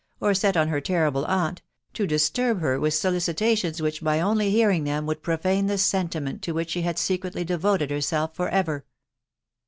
[0.19, 1.61] or set on her terrible aunt....
[1.93, 6.41] to disturb her with solicitations which, by only 1 hearing them, weald profane the sentiment
[6.41, 8.83] to which she had secretly devoted herself for ever.